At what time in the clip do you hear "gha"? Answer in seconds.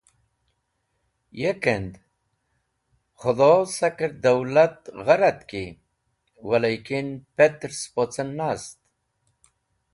5.05-5.15